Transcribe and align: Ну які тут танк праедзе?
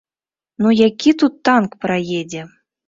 Ну 0.63 0.71
які 0.79 1.15
тут 1.21 1.39
танк 1.51 1.79
праедзе? 1.87 2.49